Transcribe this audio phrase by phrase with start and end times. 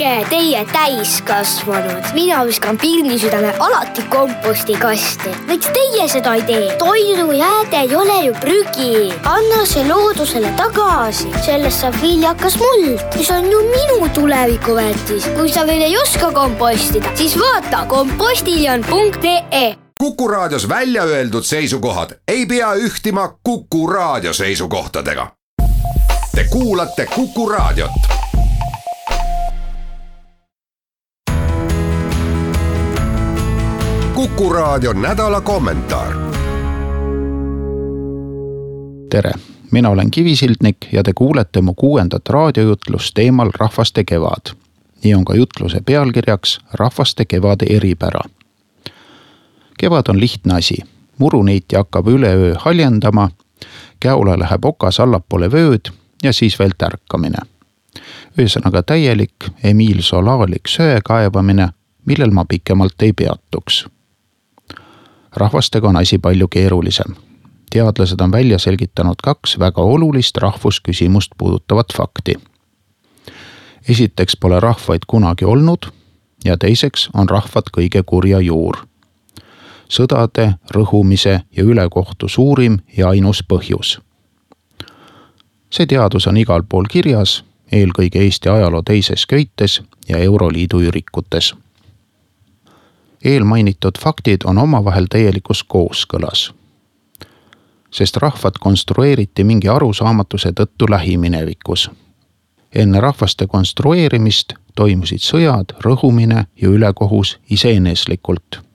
[0.00, 2.04] olge teie täiskasvanud.
[2.12, 5.30] mina viskan pirnisüdame alati kompostikasti.
[5.46, 6.76] miks teie seda ei tee?
[6.78, 9.12] toidujääde ei ole ju prügi.
[9.24, 15.28] anna see loodusele tagasi, sellest saab viljakas muld, mis on ju minu tulevikuväärtis.
[15.36, 22.46] kui sa veel ei oska kompostida, siis vaata kompostiljon.ee Kuku Raadios välja öeldud seisukohad ei
[22.46, 25.26] pea ühtima Kuku Raadio seisukohtadega.
[26.34, 28.19] Te kuulate Kuku Raadiot.
[34.20, 36.14] Kuku Raadio nädala kommentaar.
[39.10, 39.32] tere,
[39.70, 44.52] mina olen Kivisildnik ja te kuulete mu kuuendat raadiojutlust teemal Rahvaste kevad.
[45.04, 48.20] nii on ka jutluse pealkirjaks Rahvaste kevade eripära
[49.78, 50.76] kevad on lihtne asi,
[51.18, 53.30] muruneiti hakkab üleöö haljendama,
[54.00, 57.38] käola läheb okas allapoole vööd ja siis veel tärkamine.
[58.38, 61.68] ühesõnaga täielik Emile Solalik söe kaevamine,
[62.04, 63.86] millel ma pikemalt ei peatuks.
[65.36, 67.14] Rahvastega on asi palju keerulisem.
[67.70, 72.34] teadlased on välja selgitanud kaks väga olulist rahvusküsimust puudutavat fakti.
[73.88, 75.92] esiteks pole rahvaid kunagi olnud
[76.44, 78.90] ja teiseks on rahvad kõige kurja juur
[79.90, 83.98] sõdade, rõhumise ja ülekohtu suurim ja ainus põhjus.
[85.70, 91.54] see teadus on igal pool kirjas, eelkõige Eesti ajaloo teises köites ja Euroliidu ürikutes.
[93.24, 96.52] Eelmainitud faktid on omavahel täielikus kooskõlas.
[97.90, 101.90] sest rahvad konstrueeriti mingi arusaamatuse tõttu lähiminevikus.
[102.74, 108.70] enne rahvaste konstrueerimist toimusid sõjad, rõhumine ja ülekohus iseeneslikult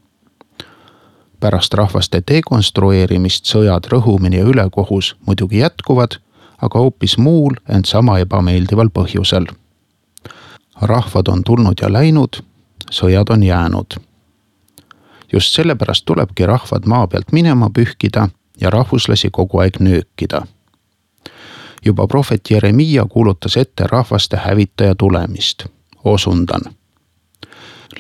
[1.46, 6.18] pärast rahvaste dekonstrueerimist sõjad, rõhumine ja ülekohus muidugi jätkuvad,
[6.58, 9.46] aga hoopis muul, ent sama ebameeldival põhjusel.
[10.82, 12.42] rahvad on tulnud ja läinud,
[12.92, 13.96] sõjad on jäänud.
[15.34, 18.30] Just sellepärast tulebki rahvad maa pealt minema pühkida
[18.62, 20.48] ja rahvuslasi kogu aeg nöökida.
[21.86, 25.66] juba prohvet Jeremiia kuulutas ette rahvaste hävitaja tulemist,
[26.04, 26.62] osundan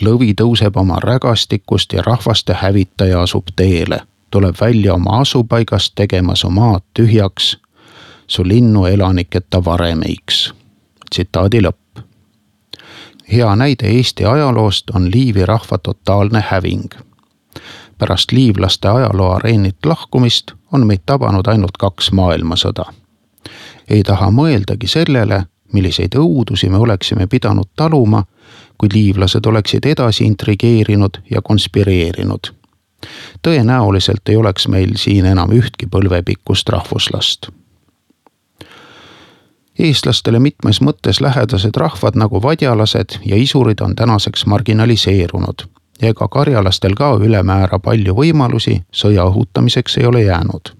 [0.02, 6.50] lõvi tõuseb oma rägastikust ja rahvaste hävitaja asub teele, tuleb välja oma asupaigast tegema su
[6.50, 7.58] maad tühjaks,
[8.28, 10.54] su linnu elaniketa varemeiks.
[11.10, 12.04] tsitaadi lõpp.
[13.32, 16.94] hea näide Eesti ajaloost on Liivi rahva totaalne häving.
[17.98, 22.86] Pärast liivlaste ajaloo areenilt lahkumist on meid tabanud ainult kaks maailmasõda.
[23.90, 25.44] ei taha mõeldagi sellele,
[25.74, 28.24] milliseid õudusi me oleksime pidanud taluma
[28.78, 32.54] kui liivlased oleksid edasi intrigeerinud ja konspireerinud.
[33.48, 37.50] tõenäoliselt ei oleks meil siin enam ühtki põlvepikkust rahvuslast.
[39.80, 46.96] eestlastele mitmes mõttes lähedased rahvad nagu vadjalased ja isurid on tänaseks marginaliseerunud ja ega karjalastel
[46.96, 50.76] ka ülemäära palju võimalusi sõja õhutamiseks ei ole jäänud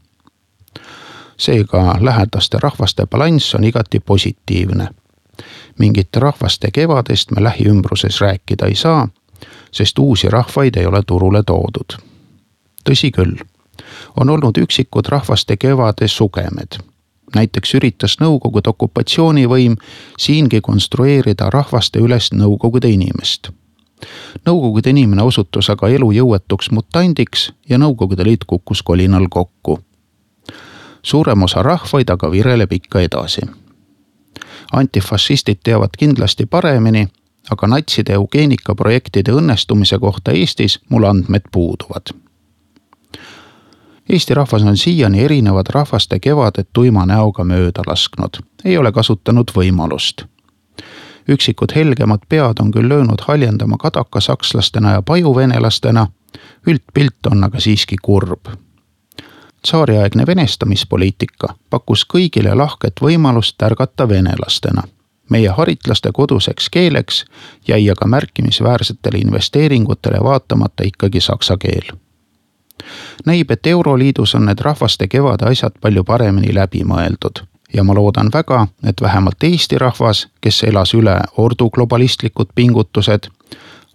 [1.38, 4.88] seega lähedaste rahvaste balanss on igati positiivne
[5.80, 9.08] mingit rahvaste kevadest me lähiümbruses rääkida ei saa,
[9.72, 11.98] sest uusi rahvaid ei ole turule toodud.
[12.90, 13.36] tõsi küll,
[14.20, 16.80] on olnud üksikud rahvaste kevade sugemed.
[17.36, 19.76] näiteks üritas Nõukogude okupatsioonivõim
[20.18, 23.50] siingi konstrueerida rahvaste üles Nõukogude inimest.
[24.46, 29.80] Nõukogude inimene osutus aga elujõuetuks mutandiks ja Nõukogude Liit kukkus kolinal kokku.
[31.04, 33.42] suurem osa rahvaid aga vireleb ikka edasi
[34.74, 37.08] antifašistid teavad kindlasti paremini,
[37.52, 42.14] aga natside eugeenikaprojektide õnnestumise kohta Eestis mul andmed puuduvad.
[44.10, 50.26] Eesti rahvas on siiani erinevad rahvaste kevaded tuima näoga mööda lasknud, ei ole kasutanud võimalust.
[51.30, 56.08] Üksikud helgemad pead on küll löönud haljendama kadakasakslastena ja pajuvenelastena,
[56.68, 58.48] üldpilt on aga siiski kurb
[59.66, 64.84] tsaariaegne venestamispoliitika pakkus kõigile lahket võimalust tärgata venelastena.
[65.30, 67.26] meie haritlaste koduseks keeleks
[67.68, 71.98] jäi aga märkimisväärsetele investeeringutele vaatamata ikkagi saksa keel.
[73.26, 78.30] näib, et Euroliidus on need rahvaste kevade asjad palju paremini läbi mõeldud ja ma loodan
[78.34, 83.28] väga, et vähemalt Eesti rahvas, kes elas üle ordu globalistlikud pingutused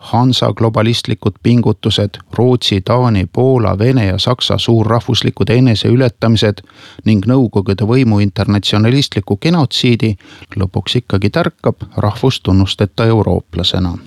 [0.00, 6.62] Hansa globalistlikud pingutused, Rootsi, Taani, Poola, Vene ja Saksa suurrahvuslikud eneseületamised
[7.04, 10.14] ning Nõukogude võimu internatsionalistliku genotsiidi
[10.56, 13.98] lõpuks ikkagi tärkab rahvustunnusteta eurooplasena.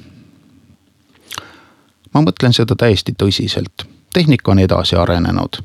[2.14, 5.62] ma mõtlen seda täiesti tõsiselt, tehnika on edasi arenenud.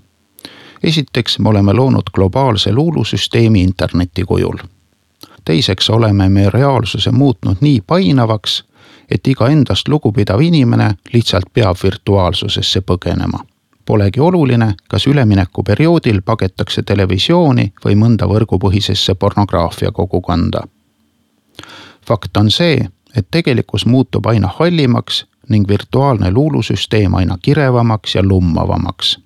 [0.82, 4.58] Esiteks, me oleme loonud globaalse luulusüsteemi interneti kujul
[5.48, 8.64] teiseks oleme me reaalsuse muutnud nii painavaks,
[9.10, 13.40] et iga endast lugupidav inimene lihtsalt peab virtuaalsusesse põgenema.
[13.84, 20.60] Polegi oluline, kas üleminekuperioodil pagetakse televisiooni või mõnda võrgupõhisesse pornograafia kogukonda.
[22.08, 29.18] fakt on see, et tegelikkus muutub aina hallimaks ning virtuaalne luulusüsteem aina kirevamaks ja lummavamaks.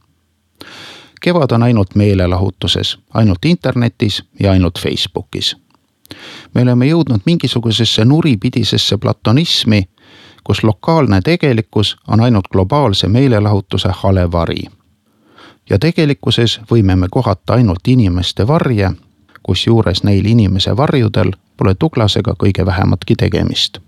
[1.22, 5.56] Kevad on ainult meelelahutuses, ainult internetis ja ainult Facebookis.
[6.54, 9.82] me oleme jõudnud mingisugusesse nuripidisesse platonismi,
[10.44, 14.64] kus lokaalne tegelikkus on ainult globaalse meelelahutuse hale vari.
[15.70, 18.90] ja tegelikkuses võime me kohata ainult inimeste varje,
[19.42, 23.78] kusjuures neil inimese varjudel pole Douglasega kõige vähematki tegemist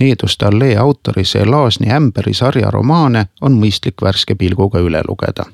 [0.00, 5.44] Needuste allee autori see Laasni ämberi sarja romaane on mõistlik värske pilguga üle lugeda.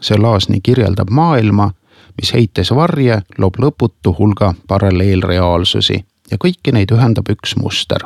[0.00, 1.70] See Laasni kirjeldab maailma,
[2.16, 5.98] mis heites varje loob lõputu hulga paralleelreaalsusi
[6.30, 8.02] ja kõiki neid ühendab üks muster.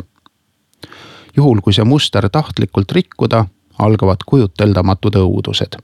[1.36, 3.46] juhul, kui see muster tahtlikult rikkuda,
[3.78, 5.80] algavad kujuteldamatud õudused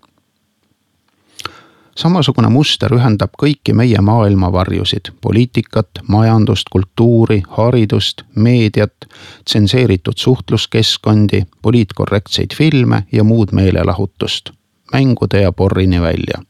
[1.98, 9.08] samasugune muster ühendab kõiki meie maailma varjusid, poliitikat, majandust, kultuuri, haridust, meediat,
[9.44, 14.52] tsenseeritud suhtluskeskkondi, poliitkorrektseid filme ja muud meelelahutust,
[14.92, 16.42] mängude ja porrini välja.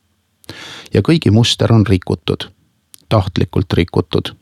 [0.94, 2.50] ja kõigi muster on rikutud,
[3.08, 4.34] tahtlikult rikutud.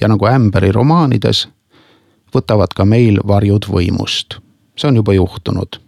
[0.00, 1.48] ja nagu Ämberi romaanides,
[2.34, 4.38] võtavad ka meil varjud võimust.
[4.76, 5.86] see on juba juhtunud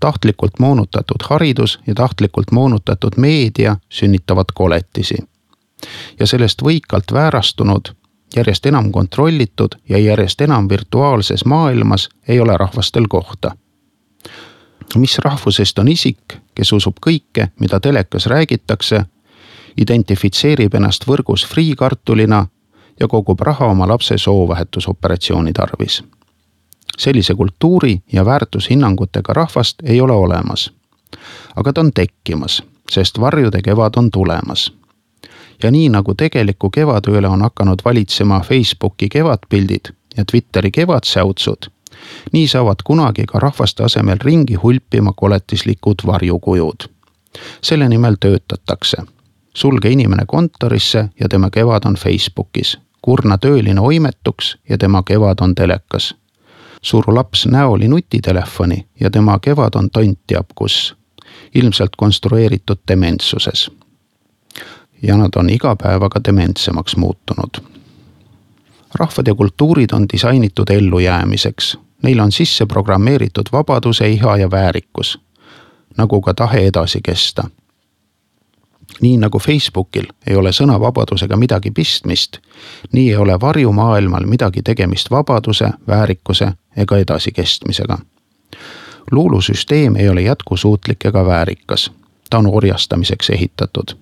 [0.00, 5.16] tahtlikult moonutatud haridus ja tahtlikult moonutatud meedia sünnitavad koletisi.
[6.20, 7.88] ja sellest võikalt väärastunud,
[8.36, 13.56] järjest enam kontrollitud ja järjest enam virtuaalses maailmas ei ole rahvastel kohta.
[14.94, 19.04] Mis rahvusest on isik, kes usub kõike, mida telekas räägitakse,
[19.76, 22.46] identifitseerib ennast võrgus friikartulina
[23.00, 26.02] ja kogub raha oma lapse soovahetusoperatsiooni tarvis
[26.98, 30.72] sellise kultuuri ja väärtushinnangutega rahvast ei ole olemas.
[31.56, 34.72] aga ta on tekkimas, sest varjude kevad on tulemas.
[35.62, 41.70] ja nii nagu tegeliku kevade üle on hakanud valitsema Facebooki kevadpildid ja Twitteri kevadsäutsud,
[42.32, 46.88] nii saavad kunagi ka rahvaste asemel ringi hulpima koletislikud varjukujud.
[47.62, 48.96] selle nimel töötatakse.
[49.54, 55.54] sulge inimene kontorisse ja tema kevad on Facebookis kurna tööline oimetuks ja tema kevad on
[55.54, 56.14] telekas
[56.86, 60.96] suru laps näoli nutitelefoni ja tema kevad on tont teab kus,
[61.54, 63.70] ilmselt konstrueeritud dementsuses.
[65.02, 67.62] ja nad on iga päevaga dementsemaks muutunud.
[68.94, 75.18] rahvad ja kultuurid on disainitud ellujäämiseks, neil on sisse programmeeritud vabaduse iha ja väärikus,
[75.96, 77.44] nagu ka tahe edasi kesta
[79.00, 82.38] nii nagu Facebookil ei ole sõnavabadusega midagi pistmist,
[82.92, 87.98] nii ei ole varjumaailmal midagi tegemist vabaduse, väärikuse ega edasikestmisega.
[89.10, 91.90] luulusüsteem ei ole jätkusuutlik ega väärikas,
[92.30, 93.96] ta on orjastamiseks ehitatud.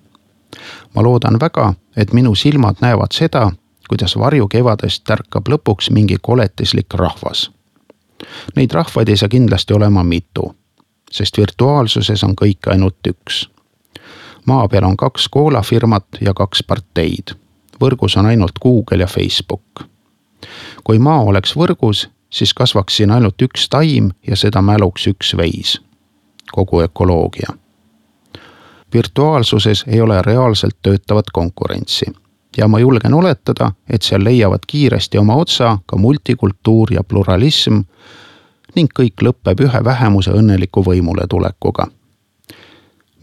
[0.95, 3.51] ma loodan väga, et minu silmad näevad seda,
[3.89, 7.51] kuidas varjukevadest tärkab lõpuks mingi koletislik rahvas.
[8.55, 10.55] Neid rahvaid ei saa kindlasti olema mitu,
[11.11, 13.45] sest virtuaalsuses on kõik ainult üks
[14.45, 17.35] maa peal on kaks koolafirmat ja kaks parteid.
[17.81, 19.83] võrgus on ainult Google ja Facebook.
[20.83, 25.81] kui maa oleks võrgus, siis kasvaks siin ainult üks taim ja seda mäluks üks veis.
[26.51, 27.49] kogu ökoloogia.
[28.93, 32.05] virtuaalsuses ei ole reaalselt töötavat konkurentsi
[32.57, 37.81] ja ma julgen oletada, et seal leiavad kiiresti oma otsa ka multikultuur ja pluralism
[38.75, 41.87] ning kõik lõpeb ühe vähemuse õnneliku võimuletulekuga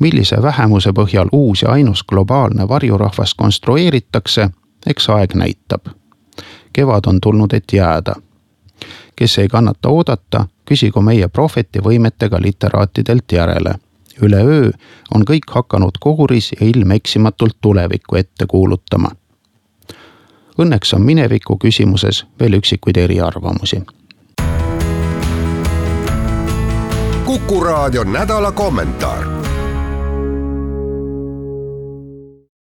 [0.02, 4.48] millise vähemuse põhjal uus ja ainus globaalne varjurahvas konstrueeritakse,
[4.86, 5.86] eks aeg näitab.
[6.72, 8.14] kevad on tulnud, et jääda.
[9.16, 13.74] kes ei kannata oodata, küsigu meie prohvetivõimetega literaatidelt järele.
[14.22, 14.70] üleöö
[15.14, 19.10] on kõik hakanud kooris ja ilmeksimatult tulevikku ette kuulutama.
[20.58, 23.82] Õnneks on mineviku küsimuses veel üksikuid eriarvamusi.
[27.24, 29.24] Kuku raadio nädala kommentaar